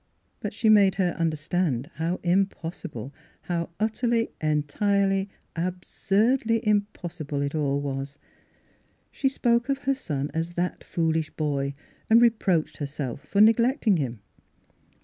[0.39, 3.13] But she made her understand how impossible—
[3.51, 8.17] how utterly, entirely, absurdly impossible it all was.
[9.11, 11.75] She spoke of her son as that foolish boy,
[12.09, 14.21] and reproached herself for neglect ing him.